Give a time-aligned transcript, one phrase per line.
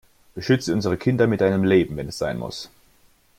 [0.33, 2.71] Beschütze unsere Kinder mit deinem Leben, wenn es sein muss!